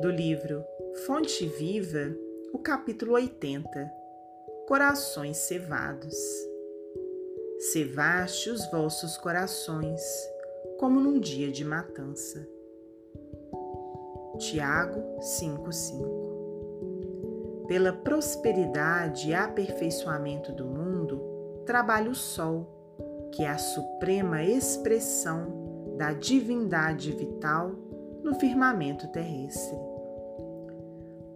[0.00, 0.64] do livro
[1.04, 2.16] Fonte Viva,
[2.52, 3.92] o capítulo 80
[4.68, 6.14] Corações Cevados.
[7.58, 10.00] Cevaste os vossos corações,
[10.78, 12.48] como num dia de matança.
[14.38, 22.68] Tiago 5,5 Pela prosperidade e aperfeiçoamento do mundo, trabalha o sol,
[23.32, 27.72] que é a suprema expressão da divindade vital
[28.22, 29.87] no firmamento terrestre.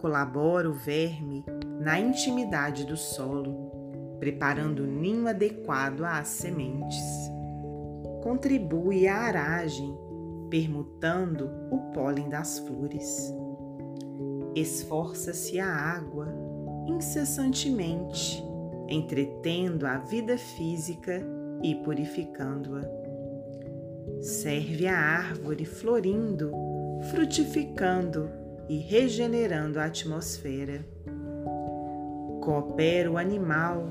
[0.00, 1.44] Colabora o verme
[1.78, 7.04] na intimidade do solo, preparando o ninho adequado às sementes.
[8.22, 9.94] Contribui à aragem,
[10.48, 13.30] permutando o pólen das flores.
[14.54, 16.28] Esforça-se a água
[16.86, 18.42] incessantemente,
[18.88, 21.22] entretendo a vida física
[21.62, 22.80] e purificando-a.
[24.22, 26.50] Serve a árvore florindo,
[27.10, 30.86] frutificando e regenerando a atmosfera.
[32.40, 33.88] Coopera o animal,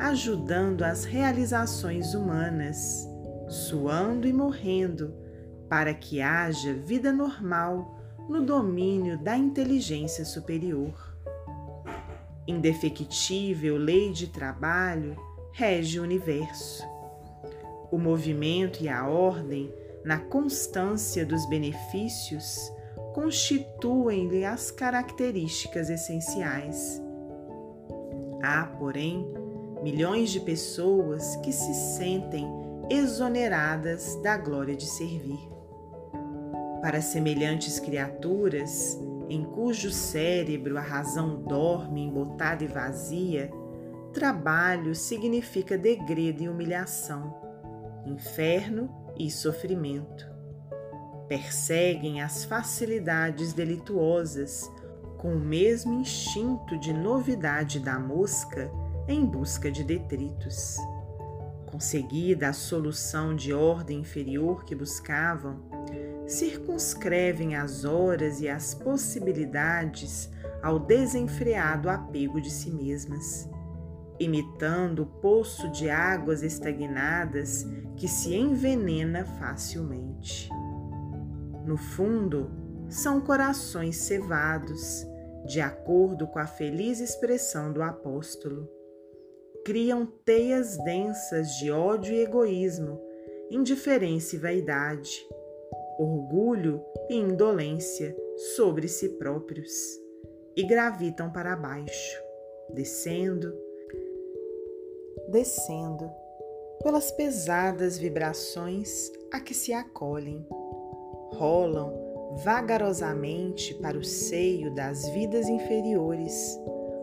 [0.00, 3.06] ajudando as realizações humanas,
[3.46, 5.14] suando e morrendo,
[5.68, 11.14] para que haja vida normal no domínio da inteligência superior.
[12.48, 15.14] Indefectível lei de trabalho
[15.52, 16.82] rege o universo.
[17.90, 19.70] O movimento e a ordem,
[20.02, 22.72] na constância dos benefícios,
[23.14, 27.00] constituem-lhe as características essenciais.
[28.42, 29.26] Há, porém,
[29.82, 32.46] milhões de pessoas que se sentem
[32.90, 35.50] exoneradas da glória de servir.
[36.80, 43.50] Para semelhantes criaturas, em cujo cérebro a razão dorme embotada e vazia,
[44.12, 47.34] trabalho significa degredo e humilhação,
[48.04, 50.31] inferno e sofrimento.
[51.28, 54.70] Perseguem as facilidades delituosas
[55.18, 58.70] com o mesmo instinto de novidade da mosca
[59.06, 60.76] em busca de detritos.
[61.66, 65.60] Conseguida a solução de ordem inferior que buscavam,
[66.26, 70.28] circunscrevem as horas e as possibilidades
[70.62, 73.48] ao desenfreado apego de si mesmas,
[74.18, 80.50] imitando o poço de águas estagnadas que se envenena facilmente.
[81.64, 82.50] No fundo,
[82.88, 85.06] são corações cevados,
[85.46, 88.68] de acordo com a feliz expressão do apóstolo.
[89.64, 93.00] Criam teias densas de ódio e egoísmo,
[93.50, 95.26] indiferença e vaidade,
[95.98, 98.16] orgulho e indolência
[98.56, 99.72] sobre si próprios,
[100.56, 102.20] e gravitam para baixo,
[102.74, 103.54] descendo,
[105.28, 106.10] descendo
[106.82, 110.44] pelas pesadas vibrações a que se acolhem,
[111.36, 111.92] rolam
[112.44, 116.58] vagarosamente para o seio das vidas inferiores,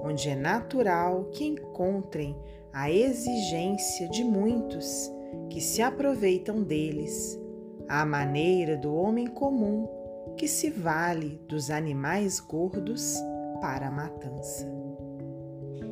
[0.00, 2.36] onde é natural que encontrem
[2.72, 5.10] a exigência de muitos
[5.48, 7.38] que se aproveitam deles,
[7.88, 9.88] à maneira do homem comum
[10.36, 13.14] que se vale dos animais gordos
[13.60, 14.66] para a matança.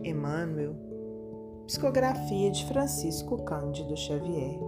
[0.02, 0.74] Emmanuel,
[1.66, 4.58] psicografia de Francisco Cândido Xavier.